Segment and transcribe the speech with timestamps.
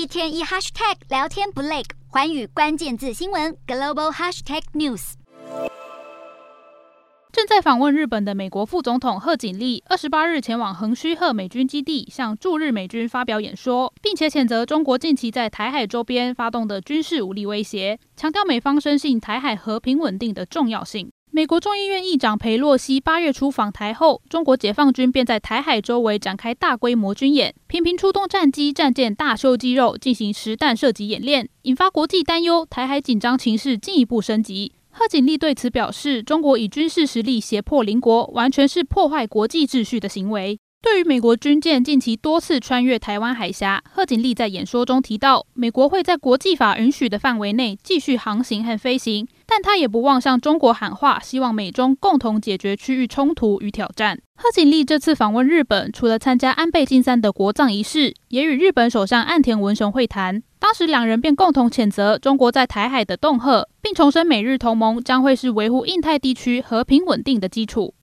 [0.00, 5.12] 一天一 hashtag 聊天不累，环宇关键字新闻 global hashtag news。
[7.30, 21.10] 正在访问日本的美国副总统贺锦丽，二十八日前往横须贺美军基地，向驻日美军发表演说，并且谴责中国近期在台海周边发动的军事武力威胁，强调美方深信台海和平稳定的重要性。
[21.32, 34.72] 美国众议院议长裴洛西八月初访台后，中国解放军便在台海周围展开大规模军演，频频出动战机、战舰大秀肌肉，进行实弹射击演练，引发国际担忧，台海紧张情势进一步升级。
[34.90, 40.58] 贺锦丽对此表示，中国以军事实力胁迫邻国，完全是破坏国际秩序的行为。
[40.82, 54.18] 对于美国军舰近期多次穿越台湾海峡，贺锦丽在演说中提到，美国会在国际法允许的范围内继续航行和飞行，但他也不忘向中国喊话，希望美中共同解决区域冲突与挑战。
[54.36, 60.42] 贺锦丽这次访问日本，除了参加安倍晋三的国葬仪式，也与日本首相岸田文雄会谈。
[60.58, 67.94] 当时两人便共同谴责中国在台海的恫吓，并重申美日同盟将会是维护印太地区和平稳定的基础。